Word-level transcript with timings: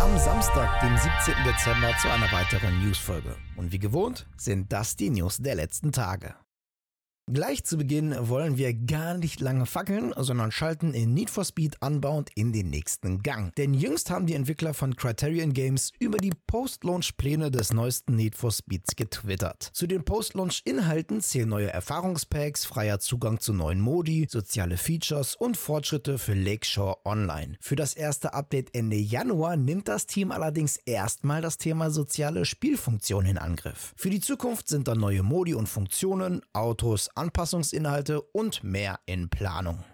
am 0.00 0.18
Samstag, 0.18 0.80
dem 0.80 0.96
17. 0.96 1.34
Dezember, 1.44 1.96
zu 2.00 2.10
einer 2.10 2.30
weiteren 2.32 2.84
Newsfolge. 2.84 3.36
Und 3.56 3.72
wie 3.72 3.78
gewohnt 3.78 4.26
sind 4.36 4.72
das 4.72 4.96
die 4.96 5.10
News 5.10 5.38
der 5.38 5.54
letzten 5.54 5.92
Tage. 5.92 6.34
Gleich 7.32 7.64
zu 7.64 7.78
Beginn 7.78 8.14
wollen 8.28 8.58
wir 8.58 8.74
gar 8.74 9.14
nicht 9.14 9.40
lange 9.40 9.64
fackeln, 9.64 10.12
sondern 10.14 10.52
schalten 10.52 10.92
in 10.92 11.14
Need 11.14 11.30
for 11.30 11.46
Speed 11.46 11.82
anbauend 11.82 12.28
in 12.34 12.52
den 12.52 12.68
nächsten 12.68 13.22
Gang. 13.22 13.54
Denn 13.54 13.72
jüngst 13.72 14.10
haben 14.10 14.26
die 14.26 14.34
Entwickler 14.34 14.74
von 14.74 14.94
Criterion 14.94 15.54
Games 15.54 15.90
über 15.98 16.18
die 16.18 16.34
Post-Launch-Pläne 16.46 17.50
des 17.50 17.72
neuesten 17.72 18.16
Need 18.16 18.34
for 18.34 18.52
Speeds 18.52 18.94
getwittert. 18.94 19.70
Zu 19.72 19.86
den 19.86 20.04
Post-Launch-Inhalten 20.04 21.22
zählen 21.22 21.48
neue 21.48 21.72
Erfahrungspacks, 21.72 22.66
freier 22.66 22.98
Zugang 22.98 23.40
zu 23.40 23.54
neuen 23.54 23.80
Modi, 23.80 24.26
soziale 24.28 24.76
Features 24.76 25.34
und 25.34 25.56
Fortschritte 25.56 26.18
für 26.18 26.34
Lakeshore 26.34 26.98
Online. 27.06 27.56
Für 27.58 27.76
das 27.76 27.94
erste 27.94 28.34
Update 28.34 28.74
Ende 28.74 28.96
Januar 28.96 29.56
nimmt 29.56 29.88
das 29.88 30.06
Team 30.06 30.30
allerdings 30.30 30.76
erstmal 30.76 31.40
das 31.40 31.56
Thema 31.56 31.88
soziale 31.88 32.44
Spielfunktion 32.44 33.24
in 33.24 33.38
Angriff. 33.38 33.94
Für 33.96 34.10
die 34.10 34.20
Zukunft 34.20 34.68
sind 34.68 34.88
dann 34.88 34.98
neue 34.98 35.22
Modi 35.22 35.54
und 35.54 35.70
Funktionen, 35.70 36.42
Autos, 36.52 37.08
Anpassungsinhalte 37.14 38.20
und 38.20 38.64
mehr 38.64 38.98
in 39.06 39.28
Planung. 39.28 39.84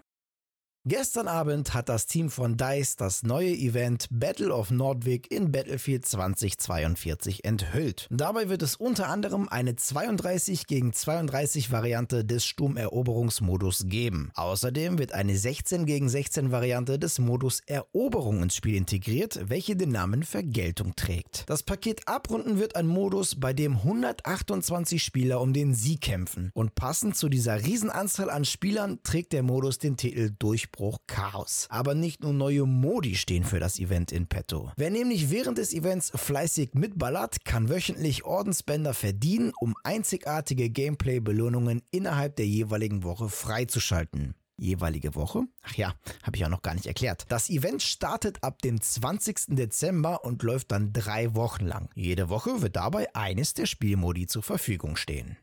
Gestern 0.87 1.27
Abend 1.27 1.75
hat 1.75 1.89
das 1.89 2.07
Team 2.07 2.31
von 2.31 2.57
DICE 2.57 2.95
das 2.95 3.21
neue 3.21 3.53
Event 3.53 4.07
Battle 4.09 4.51
of 4.51 4.71
Nordvik 4.71 5.29
in 5.29 5.51
Battlefield 5.51 6.07
2042 6.07 7.45
enthüllt. 7.45 8.07
Dabei 8.09 8.49
wird 8.49 8.63
es 8.63 8.77
unter 8.77 9.07
anderem 9.07 9.47
eine 9.47 9.75
32 9.75 10.65
gegen 10.65 10.91
32 10.91 11.71
Variante 11.71 12.25
des 12.25 12.45
Sturmeroberungsmodus 12.45 13.83
geben. 13.89 14.31
Außerdem 14.33 14.97
wird 14.97 15.13
eine 15.13 15.37
16 15.37 15.85
gegen 15.85 16.09
16 16.09 16.51
Variante 16.51 16.97
des 16.97 17.19
Modus 17.19 17.61
Eroberung 17.67 18.41
ins 18.41 18.55
Spiel 18.55 18.75
integriert, 18.75 19.39
welche 19.49 19.75
den 19.75 19.91
Namen 19.91 20.23
Vergeltung 20.23 20.95
trägt. 20.95 21.43
Das 21.45 21.61
Paket 21.61 22.07
abrunden 22.07 22.57
wird 22.57 22.75
ein 22.75 22.87
Modus, 22.87 23.39
bei 23.39 23.53
dem 23.53 23.75
128 23.75 25.03
Spieler 25.03 25.41
um 25.41 25.53
den 25.53 25.75
Sieg 25.75 26.01
kämpfen. 26.01 26.49
Und 26.55 26.73
passend 26.73 27.15
zu 27.15 27.29
dieser 27.29 27.63
Riesenanzahl 27.63 28.31
an 28.31 28.45
Spielern 28.45 28.97
trägt 29.03 29.31
der 29.33 29.43
Modus 29.43 29.77
den 29.77 29.95
Titel 29.95 30.31
Durch 30.39 30.70
Durchbruch 30.71 30.99
Chaos. 31.07 31.67
Aber 31.69 31.95
nicht 31.95 32.21
nur 32.21 32.33
neue 32.33 32.65
Modi 32.65 33.15
stehen 33.15 33.43
für 33.43 33.59
das 33.59 33.79
Event 33.79 34.11
in 34.11 34.27
petto. 34.27 34.71
Wer 34.77 34.89
nämlich 34.89 35.29
während 35.29 35.57
des 35.57 35.73
Events 35.73 36.11
fleißig 36.15 36.73
mitballert, 36.73 37.43
kann 37.45 37.69
wöchentlich 37.69 38.23
Ordensbänder 38.23 38.93
verdienen, 38.93 39.51
um 39.59 39.75
einzigartige 39.83 40.69
Gameplay-Belohnungen 40.69 41.81
innerhalb 41.91 42.35
der 42.37 42.47
jeweiligen 42.47 43.03
Woche 43.03 43.29
freizuschalten 43.29 44.35
jeweilige 44.57 45.15
Woche. 45.15 45.45
Ach 45.63 45.73
ja, 45.73 45.95
habe 46.21 46.37
ich 46.37 46.45
auch 46.45 46.49
noch 46.49 46.61
gar 46.61 46.75
nicht 46.75 46.85
erklärt. 46.85 47.25
Das 47.29 47.49
Event 47.49 47.81
startet 47.81 48.43
ab 48.43 48.61
dem 48.61 48.79
20. 48.79 49.55
Dezember 49.55 50.23
und 50.23 50.43
läuft 50.43 50.71
dann 50.71 50.93
drei 50.93 51.33
Wochen 51.33 51.65
lang. 51.65 51.89
Jede 51.95 52.29
Woche 52.29 52.61
wird 52.61 52.75
dabei 52.75 53.07
eines 53.15 53.55
der 53.55 53.65
Spielmodi 53.65 54.27
zur 54.27 54.43
Verfügung 54.43 54.97
stehen. 54.97 55.35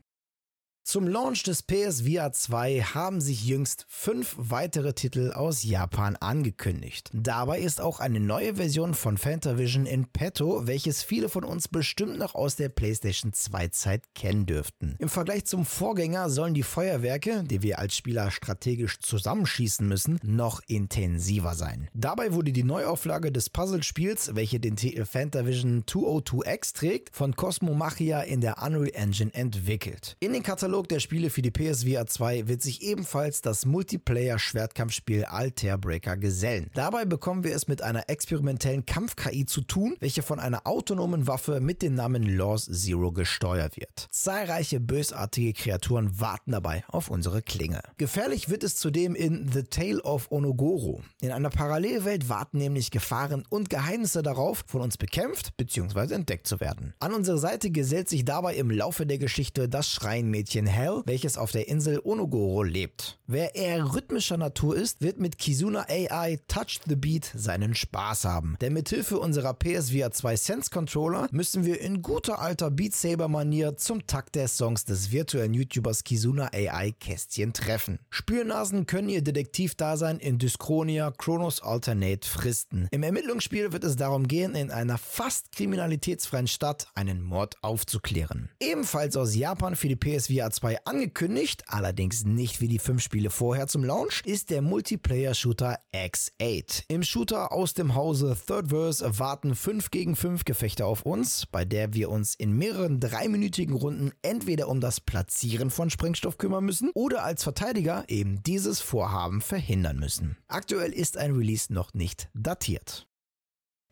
Zum 0.89 1.07
Launch 1.07 1.43
des 1.43 1.61
PSVR 1.61 2.31
2 2.31 2.81
haben 2.81 3.21
sich 3.21 3.45
jüngst 3.45 3.85
fünf 3.87 4.33
weitere 4.39 4.93
Titel 4.93 5.31
aus 5.33 5.61
Japan 5.61 6.15
angekündigt. 6.15 7.11
Dabei 7.13 7.59
ist 7.59 7.79
auch 7.79 7.99
eine 7.99 8.19
neue 8.19 8.55
Version 8.55 8.95
von 8.95 9.19
Fantavision 9.19 9.85
in 9.85 10.07
petto, 10.07 10.65
welches 10.65 11.03
viele 11.03 11.29
von 11.29 11.43
uns 11.43 11.67
bestimmt 11.67 12.17
noch 12.17 12.33
aus 12.33 12.55
der 12.55 12.69
PlayStation 12.69 13.33
2 13.33 13.67
Zeit 13.67 14.15
kennen 14.15 14.47
dürften. 14.47 14.95
Im 14.97 15.09
Vergleich 15.09 15.45
zum 15.45 15.63
Vorgänger 15.63 16.27
sollen 16.31 16.55
die 16.55 16.63
Feuerwerke, 16.63 17.43
die 17.43 17.61
wir 17.61 17.77
als 17.77 17.95
Spieler 17.95 18.31
strategisch 18.31 18.97
zusammenschießen 18.97 19.87
müssen, 19.87 20.19
noch 20.23 20.59
intensiver 20.65 21.53
sein. 21.53 21.87
Dabei 21.93 22.33
wurde 22.33 22.51
die 22.51 22.63
Neuauflage 22.63 23.31
des 23.31 23.51
Puzzlespiels, 23.51 24.33
welche 24.33 24.59
den 24.59 24.75
Titel 24.75 25.05
Fantavision 25.05 25.83
202X 25.83 26.73
trägt, 26.73 27.15
von 27.15 27.35
Cosmo 27.35 27.75
Machia 27.75 28.21
in 28.21 28.41
der 28.41 28.63
Unreal 28.63 28.89
Engine 28.95 29.31
entwickelt. 29.35 30.17
In 30.19 30.33
den 30.33 30.41
Katalog 30.41 30.78
Katalog 30.79 30.87
der 30.87 30.99
Spiele 31.01 31.29
für 31.29 31.41
die 31.41 31.51
PSVR 31.51 32.05
2 32.05 32.47
wird 32.47 32.61
sich 32.61 32.81
ebenfalls 32.83 33.41
das 33.41 33.65
Multiplayer-Schwertkampfspiel 33.65 35.25
Altair 35.25 35.77
Breaker 35.77 36.15
gesellen. 36.15 36.71
Dabei 36.73 37.03
bekommen 37.03 37.43
wir 37.43 37.53
es 37.53 37.67
mit 37.67 37.81
einer 37.81 38.09
experimentellen 38.09 38.85
Kampf-KI 38.85 39.45
zu 39.45 39.59
tun, 39.59 39.97
welche 39.99 40.21
von 40.21 40.39
einer 40.39 40.65
autonomen 40.65 41.27
Waffe 41.27 41.59
mit 41.59 41.81
dem 41.81 41.95
Namen 41.95 42.23
Laws 42.23 42.69
Zero 42.71 43.11
gesteuert 43.11 43.75
wird. 43.75 44.07
Zahlreiche 44.09 44.79
bösartige 44.79 45.51
Kreaturen 45.51 46.17
warten 46.17 46.53
dabei 46.53 46.85
auf 46.87 47.09
unsere 47.09 47.41
Klinge. 47.41 47.81
Gefährlich 47.97 48.47
wird 48.47 48.63
es 48.63 48.77
zudem 48.77 49.15
in 49.15 49.51
The 49.51 49.63
Tale 49.63 50.01
of 50.03 50.31
Onogoro. 50.31 51.01
In 51.19 51.31
einer 51.31 51.49
Parallelwelt 51.49 52.29
warten 52.29 52.57
nämlich 52.57 52.89
Gefahren 52.89 53.43
und 53.49 53.69
Geheimnisse 53.69 54.23
darauf, 54.23 54.63
von 54.65 54.79
uns 54.79 54.95
bekämpft 54.95 55.57
bzw. 55.57 56.13
entdeckt 56.13 56.47
zu 56.47 56.61
werden. 56.61 56.93
An 57.01 57.13
unsere 57.13 57.37
Seite 57.37 57.69
gesellt 57.69 58.07
sich 58.07 58.23
dabei 58.23 58.55
im 58.55 58.71
Laufe 58.71 59.05
der 59.05 59.17
Geschichte 59.17 59.67
das 59.67 59.89
Schreinmädchen 59.89 60.68
Hell, 60.69 61.01
welches 61.05 61.37
auf 61.37 61.51
der 61.51 61.67
Insel 61.67 61.99
Onogoro 62.03 62.63
lebt. 62.63 63.19
Wer 63.27 63.55
eher 63.55 63.93
rhythmischer 63.93 64.37
Natur 64.37 64.75
ist, 64.75 65.01
wird 65.01 65.19
mit 65.19 65.37
Kizuna 65.37 65.85
AI 65.89 66.39
Touch 66.47 66.79
the 66.87 66.95
Beat 66.95 67.31
seinen 67.35 67.75
Spaß 67.75 68.25
haben. 68.25 68.55
Denn 68.61 68.73
mithilfe 68.73 69.19
unserer 69.19 69.53
PSVR 69.53 70.11
2 70.11 70.35
Sense 70.35 70.69
Controller 70.69 71.27
müssen 71.31 71.65
wir 71.65 71.81
in 71.81 72.01
guter 72.01 72.39
alter 72.39 72.71
Beat 72.71 72.95
Saber 72.95 73.27
Manier 73.27 73.77
zum 73.77 74.05
Takt 74.07 74.35
der 74.35 74.47
Songs 74.47 74.85
des 74.85 75.11
virtuellen 75.11 75.53
YouTubers 75.53 76.03
Kizuna 76.03 76.49
AI 76.53 76.91
Kästchen 76.99 77.53
treffen. 77.53 77.99
Spürnasen 78.09 78.85
können 78.85 79.09
ihr 79.09 79.23
Detektivdasein 79.23 80.19
in 80.19 80.37
Dyschronia 80.37 81.11
Chronos 81.17 81.61
Alternate 81.61 82.27
fristen. 82.27 82.87
Im 82.91 83.03
Ermittlungsspiel 83.03 83.73
wird 83.73 83.83
es 83.83 83.95
darum 83.95 84.27
gehen, 84.27 84.55
in 84.55 84.71
einer 84.71 84.97
fast 84.97 85.51
kriminalitätsfreien 85.51 86.47
Stadt 86.47 86.87
einen 86.95 87.21
Mord 87.21 87.57
aufzuklären. 87.61 88.49
Ebenfalls 88.59 89.17
aus 89.17 89.35
Japan 89.35 89.75
für 89.75 89.87
die 89.87 89.95
PSVR 89.95 90.51
2 90.51 90.58
2 90.59 90.83
angekündigt, 90.83 91.63
allerdings 91.67 92.25
nicht 92.25 92.59
wie 92.59 92.67
die 92.67 92.79
fünf 92.79 93.01
Spiele 93.01 93.29
vorher 93.29 93.67
zum 93.67 93.85
Launch, 93.85 94.23
ist 94.25 94.49
der 94.49 94.61
Multiplayer-Shooter 94.61 95.79
X8. 95.93 96.83
Im 96.89 97.01
Shooter 97.01 97.53
aus 97.53 97.73
dem 97.73 97.95
Hause 97.95 98.37
Thirdverse 98.45 99.17
warten 99.19 99.55
5 99.55 99.89
gegen 99.89 100.17
5 100.17 100.43
Gefechte 100.43 100.85
auf 100.85 101.03
uns, 101.03 101.45
bei 101.45 101.63
der 101.63 101.93
wir 101.93 102.09
uns 102.09 102.35
in 102.35 102.51
mehreren 102.51 102.99
dreiminütigen 102.99 103.73
Runden 103.73 104.11
entweder 104.21 104.67
um 104.67 104.81
das 104.81 104.99
Platzieren 104.99 105.69
von 105.69 105.89
Sprengstoff 105.89 106.37
kümmern 106.37 106.65
müssen 106.65 106.91
oder 106.93 107.23
als 107.23 107.43
Verteidiger 107.43 108.03
eben 108.09 108.43
dieses 108.43 108.81
Vorhaben 108.81 109.39
verhindern 109.39 109.97
müssen. 109.97 110.35
Aktuell 110.49 110.91
ist 110.91 111.15
ein 111.15 111.37
Release 111.37 111.71
noch 111.73 111.93
nicht 111.93 112.27
datiert. 112.33 113.07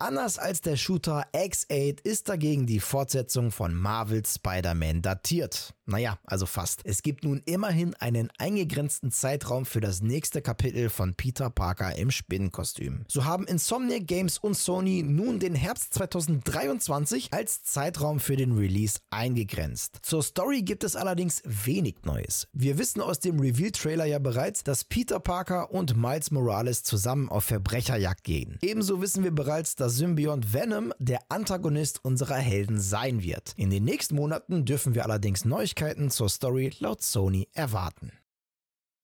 Anders 0.00 0.38
als 0.38 0.60
der 0.60 0.76
Shooter 0.76 1.24
X8 1.32 2.06
ist 2.06 2.28
dagegen 2.28 2.66
die 2.66 2.78
Fortsetzung 2.78 3.50
von 3.50 3.74
Marvel's 3.74 4.34
Spider-Man 4.34 5.00
datiert. 5.00 5.74
Naja, 5.88 6.18
also 6.26 6.44
fast. 6.44 6.82
Es 6.84 7.02
gibt 7.02 7.24
nun 7.24 7.40
immerhin 7.46 7.94
einen 7.94 8.30
eingegrenzten 8.36 9.10
Zeitraum 9.10 9.64
für 9.64 9.80
das 9.80 10.02
nächste 10.02 10.42
Kapitel 10.42 10.90
von 10.90 11.14
Peter 11.14 11.48
Parker 11.48 11.96
im 11.96 12.10
Spinnenkostüm. 12.10 13.06
So 13.08 13.24
haben 13.24 13.46
Insomniac 13.46 14.06
Games 14.06 14.36
und 14.36 14.52
Sony 14.52 15.02
nun 15.02 15.38
den 15.38 15.54
Herbst 15.54 15.94
2023 15.94 17.32
als 17.32 17.62
Zeitraum 17.64 18.20
für 18.20 18.36
den 18.36 18.52
Release 18.52 18.98
eingegrenzt. 19.10 20.00
Zur 20.02 20.22
Story 20.22 20.60
gibt 20.60 20.84
es 20.84 20.94
allerdings 20.94 21.40
wenig 21.46 21.94
Neues. 22.04 22.48
Wir 22.52 22.76
wissen 22.76 23.00
aus 23.00 23.20
dem 23.20 23.40
Reveal-Trailer 23.40 24.04
ja 24.04 24.18
bereits, 24.18 24.64
dass 24.64 24.84
Peter 24.84 25.20
Parker 25.20 25.72
und 25.72 25.96
Miles 25.96 26.30
Morales 26.30 26.82
zusammen 26.82 27.30
auf 27.30 27.44
Verbrecherjagd 27.44 28.24
gehen. 28.24 28.58
Ebenso 28.60 29.00
wissen 29.00 29.24
wir 29.24 29.34
bereits, 29.34 29.74
dass 29.74 29.96
Symbiont 29.96 30.52
Venom 30.52 30.92
der 30.98 31.20
Antagonist 31.30 32.04
unserer 32.04 32.36
Helden 32.36 32.78
sein 32.78 33.22
wird. 33.22 33.54
In 33.56 33.70
den 33.70 33.84
nächsten 33.84 34.16
Monaten 34.16 34.66
dürfen 34.66 34.94
wir 34.94 35.04
allerdings 35.04 35.46
Neuigkeiten 35.46 35.77
Neuigkeiten 35.78 36.10
zur 36.10 36.28
Story 36.28 36.72
laut 36.80 37.02
Sony 37.02 37.46
erwarten. 37.52 38.10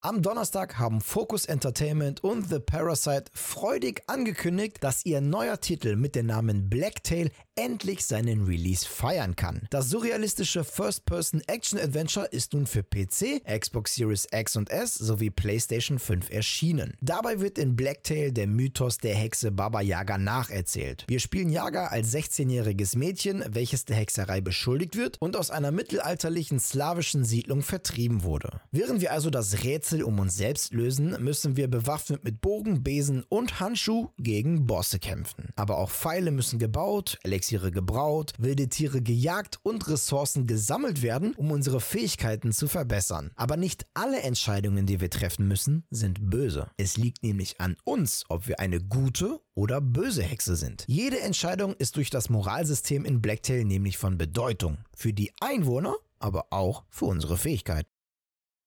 Am 0.00 0.22
Donnerstag 0.22 0.76
haben 0.76 1.00
Focus 1.00 1.44
Entertainment 1.44 2.24
und 2.24 2.48
The 2.48 2.58
Parasite 2.58 3.26
freudig 3.32 4.02
angekündigt, 4.08 4.78
dass 4.80 5.06
ihr 5.06 5.20
neuer 5.20 5.60
Titel 5.60 5.94
mit 5.94 6.16
dem 6.16 6.26
Namen 6.26 6.68
Blacktail 6.68 7.30
endlich 7.56 8.04
seinen 8.04 8.44
Release 8.44 8.86
feiern 8.86 9.36
kann. 9.36 9.66
Das 9.70 9.88
surrealistische 9.90 10.64
First-Person-Action-Adventure 10.64 12.26
ist 12.26 12.52
nun 12.52 12.66
für 12.66 12.82
PC, 12.82 13.42
Xbox 13.44 13.94
Series 13.94 14.26
X 14.32 14.56
und 14.56 14.70
S 14.70 14.94
sowie 14.94 15.30
PlayStation 15.30 15.98
5 15.98 16.30
erschienen. 16.30 16.94
Dabei 17.00 17.40
wird 17.40 17.58
in 17.58 17.76
Blacktail 17.76 18.32
der 18.32 18.46
Mythos 18.46 18.98
der 18.98 19.14
Hexe 19.14 19.52
Baba 19.52 19.80
Yaga 19.80 20.18
nacherzählt. 20.18 21.04
Wir 21.08 21.20
spielen 21.20 21.50
Yaga 21.50 21.86
als 21.88 22.12
16-jähriges 22.12 22.98
Mädchen, 22.98 23.44
welches 23.48 23.84
der 23.84 23.96
Hexerei 23.96 24.40
beschuldigt 24.40 24.96
wird 24.96 25.16
und 25.20 25.36
aus 25.36 25.50
einer 25.50 25.70
mittelalterlichen 25.70 26.58
slawischen 26.58 27.24
Siedlung 27.24 27.62
vertrieben 27.62 28.22
wurde. 28.22 28.60
Während 28.72 29.00
wir 29.00 29.12
also 29.12 29.30
das 29.30 29.62
Rätsel 29.64 30.02
um 30.02 30.18
uns 30.18 30.36
selbst 30.36 30.72
lösen, 30.72 31.16
müssen 31.22 31.56
wir 31.56 31.68
bewaffnet 31.68 32.24
mit 32.24 32.40
Bogen, 32.40 32.82
Besen 32.82 33.24
und 33.28 33.60
Handschuh 33.60 34.10
gegen 34.18 34.66
Bosse 34.66 34.98
kämpfen. 34.98 35.50
Aber 35.56 35.78
auch 35.78 35.90
Pfeile 35.90 36.30
müssen 36.30 36.58
gebaut, 36.58 37.18
Elixiere 37.44 37.70
gebraut, 37.72 38.32
wilde 38.38 38.70
Tiere 38.70 39.02
gejagt 39.02 39.58
und 39.62 39.86
Ressourcen 39.88 40.46
gesammelt 40.46 41.02
werden, 41.02 41.34
um 41.34 41.50
unsere 41.50 41.78
Fähigkeiten 41.78 42.52
zu 42.52 42.68
verbessern. 42.68 43.32
Aber 43.36 43.58
nicht 43.58 43.84
alle 43.92 44.22
Entscheidungen, 44.22 44.86
die 44.86 45.02
wir 45.02 45.10
treffen 45.10 45.46
müssen, 45.46 45.84
sind 45.90 46.30
böse. 46.30 46.70
Es 46.78 46.96
liegt 46.96 47.22
nämlich 47.22 47.60
an 47.60 47.76
uns, 47.84 48.24
ob 48.30 48.48
wir 48.48 48.60
eine 48.60 48.80
gute 48.80 49.40
oder 49.54 49.82
böse 49.82 50.22
Hexe 50.22 50.56
sind. 50.56 50.84
Jede 50.86 51.20
Entscheidung 51.20 51.74
ist 51.74 51.96
durch 51.96 52.08
das 52.08 52.30
Moralsystem 52.30 53.04
in 53.04 53.20
Blacktail 53.20 53.64
nämlich 53.64 53.98
von 53.98 54.16
Bedeutung. 54.16 54.78
Für 54.96 55.12
die 55.12 55.30
Einwohner, 55.42 55.96
aber 56.20 56.46
auch 56.48 56.84
für 56.88 57.04
unsere 57.04 57.36
Fähigkeiten. 57.36 57.93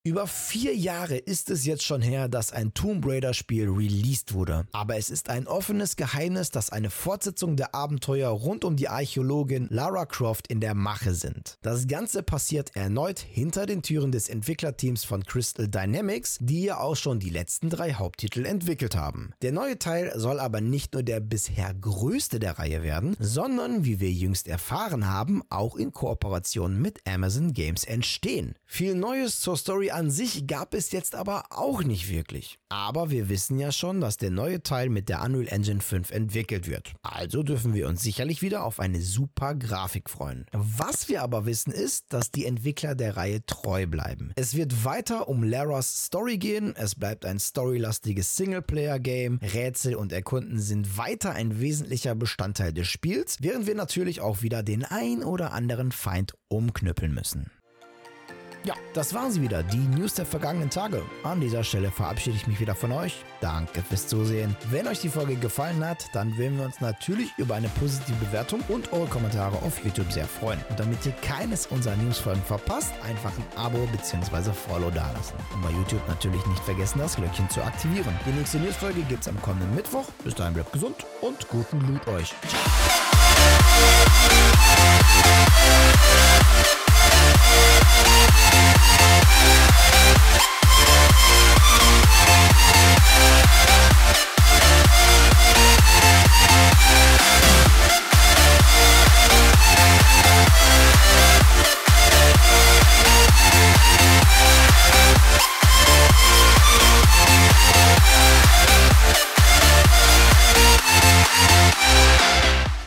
Über 0.07 0.25
vier 0.25 0.73
Jahre 0.73 1.17
ist 1.17 1.49
es 1.49 1.65
jetzt 1.65 1.83
schon 1.83 2.01
her, 2.01 2.29
dass 2.29 2.53
ein 2.53 2.73
Tomb 2.73 3.05
Raider 3.05 3.33
Spiel 3.33 3.67
released 3.67 4.33
wurde. 4.33 4.65
Aber 4.71 4.95
es 4.95 5.09
ist 5.09 5.29
ein 5.29 5.47
offenes 5.47 5.97
Geheimnis, 5.97 6.49
dass 6.49 6.69
eine 6.69 6.89
Fortsetzung 6.89 7.57
der 7.57 7.75
Abenteuer 7.75 8.29
rund 8.29 8.63
um 8.63 8.77
die 8.77 8.87
Archäologin 8.87 9.67
Lara 9.69 10.05
Croft 10.05 10.47
in 10.47 10.61
der 10.61 10.75
Mache 10.75 11.13
sind. 11.13 11.57
Das 11.61 11.87
Ganze 11.87 12.23
passiert 12.23 12.73
erneut 12.73 13.19
hinter 13.19 13.65
den 13.65 13.81
Türen 13.81 14.13
des 14.13 14.29
Entwicklerteams 14.29 15.03
von 15.03 15.25
Crystal 15.25 15.67
Dynamics, 15.67 16.37
die 16.39 16.63
ja 16.63 16.79
auch 16.79 16.95
schon 16.95 17.19
die 17.19 17.29
letzten 17.29 17.69
drei 17.69 17.95
Haupttitel 17.95 18.45
entwickelt 18.45 18.95
haben. 18.95 19.33
Der 19.41 19.51
neue 19.51 19.77
Teil 19.77 20.13
soll 20.15 20.39
aber 20.39 20.61
nicht 20.61 20.93
nur 20.93 21.03
der 21.03 21.19
bisher 21.19 21.73
größte 21.73 22.39
der 22.39 22.59
Reihe 22.59 22.81
werden, 22.81 23.17
sondern, 23.19 23.83
wie 23.83 23.99
wir 23.99 24.11
jüngst 24.11 24.47
erfahren 24.47 25.05
haben, 25.05 25.41
auch 25.49 25.75
in 25.75 25.91
Kooperation 25.91 26.81
mit 26.81 27.01
Amazon 27.05 27.51
Games 27.51 27.83
entstehen. 27.83 28.55
Viel 28.65 28.95
Neues 28.95 29.41
zur 29.41 29.57
Story 29.57 29.91
an 29.97 30.11
sich 30.11 30.45
gab 30.45 30.75
es 30.75 30.91
jetzt 30.91 31.15
aber 31.15 31.45
auch 31.49 31.81
nicht 31.81 32.07
wirklich. 32.07 32.59
Aber 32.69 33.09
wir 33.09 33.29
wissen 33.29 33.57
ja 33.57 33.71
schon, 33.71 33.99
dass 33.99 34.17
der 34.17 34.29
neue 34.29 34.61
Teil 34.61 34.89
mit 34.89 35.09
der 35.09 35.23
Unreal 35.23 35.47
Engine 35.47 35.81
5 35.81 36.11
entwickelt 36.11 36.67
wird. 36.67 36.93
Also 37.01 37.41
dürfen 37.41 37.73
wir 37.73 37.87
uns 37.87 38.03
sicherlich 38.03 38.43
wieder 38.43 38.63
auf 38.63 38.79
eine 38.79 39.01
super 39.01 39.55
Grafik 39.55 40.11
freuen. 40.11 40.45
Was 40.51 41.09
wir 41.09 41.23
aber 41.23 41.47
wissen 41.47 41.73
ist, 41.73 42.13
dass 42.13 42.29
die 42.29 42.45
Entwickler 42.45 42.93
der 42.93 43.17
Reihe 43.17 43.43
treu 43.47 43.87
bleiben. 43.87 44.33
Es 44.35 44.53
wird 44.53 44.85
weiter 44.85 45.29
um 45.29 45.41
Laras 45.41 46.05
Story 46.05 46.37
gehen, 46.37 46.75
es 46.75 46.93
bleibt 46.93 47.25
ein 47.25 47.39
storylastiges 47.39 48.35
Singleplayer-Game, 48.35 49.39
Rätsel 49.41 49.95
und 49.95 50.11
Erkunden 50.11 50.59
sind 50.59 50.99
weiter 50.99 51.31
ein 51.31 51.59
wesentlicher 51.59 52.13
Bestandteil 52.13 52.71
des 52.71 52.87
Spiels, 52.87 53.37
während 53.39 53.65
wir 53.65 53.73
natürlich 53.73 54.21
auch 54.21 54.43
wieder 54.43 54.61
den 54.61 54.85
ein 54.85 55.23
oder 55.23 55.53
anderen 55.53 55.91
Feind 55.91 56.35
umknüppeln 56.49 57.15
müssen. 57.15 57.49
Ja, 58.67 58.75
das 58.91 59.13
waren 59.13 59.31
sie 59.31 59.41
wieder, 59.41 59.63
die 59.63 59.77
News 59.77 60.15
der 60.15 60.25
vergangenen 60.25 60.69
Tage. 60.69 61.01
An 61.23 61.39
dieser 61.39 61.63
Stelle 61.63 61.89
verabschiede 61.89 62.35
ich 62.35 62.47
mich 62.47 62.59
wieder 62.59 62.75
von 62.75 62.91
euch. 62.91 63.23
Danke 63.39 63.81
fürs 63.81 64.07
Zusehen. 64.07 64.57
Wenn 64.69 64.89
euch 64.89 64.99
die 64.99 65.07
Folge 65.07 65.37
gefallen 65.37 65.85
hat, 65.85 66.13
dann 66.13 66.37
würden 66.37 66.57
wir 66.57 66.65
uns 66.65 66.81
natürlich 66.81 67.31
über 67.37 67.55
eine 67.55 67.69
positive 67.69 68.17
Bewertung 68.25 68.59
und 68.67 68.91
eure 68.91 69.07
Kommentare 69.07 69.55
auf 69.59 69.81
YouTube 69.85 70.11
sehr 70.11 70.27
freuen. 70.27 70.59
Und 70.69 70.77
damit 70.81 71.05
ihr 71.05 71.13
keines 71.21 71.67
unserer 71.67 71.95
Newsfolgen 71.95 72.41
verpasst, 72.43 72.91
einfach 73.07 73.31
ein 73.37 73.45
Abo 73.57 73.87
bzw. 73.89 74.51
Follow 74.51 74.91
dalassen. 74.91 75.37
Und 75.53 75.61
bei 75.61 75.71
YouTube 75.71 76.05
natürlich 76.09 76.45
nicht 76.47 76.63
vergessen, 76.65 76.99
das 76.99 77.15
Glöckchen 77.15 77.49
zu 77.49 77.63
aktivieren. 77.63 78.13
Die 78.25 78.31
nächste 78.31 78.57
Newsfolge 78.57 78.99
gibt 79.03 79.21
es 79.21 79.29
am 79.29 79.41
kommenden 79.41 79.73
Mittwoch. 79.75 80.09
Bis 80.25 80.35
dahin 80.35 80.55
bleibt 80.55 80.73
gesund 80.73 81.05
und 81.21 81.47
guten 81.47 81.79
Loot 81.87 82.05
euch. 82.09 82.35
Ciao. 82.49 82.59